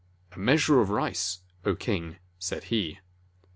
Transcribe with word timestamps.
"A 0.31 0.39
measure 0.39 0.81
of 0.81 0.89
rice, 0.89 1.41
O 1.63 1.75
King!" 1.75 2.17
said 2.39 2.63
he. 2.73 2.97